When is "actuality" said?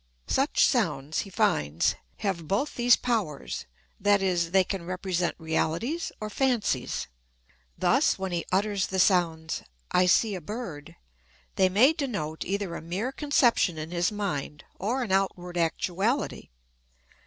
15.55-16.49